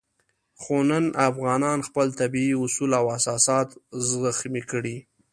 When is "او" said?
2.99-3.05